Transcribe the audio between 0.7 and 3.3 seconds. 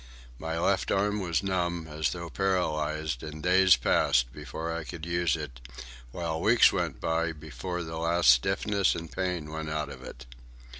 arm was numb, as though paralysed,